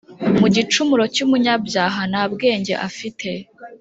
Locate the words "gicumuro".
0.55-1.03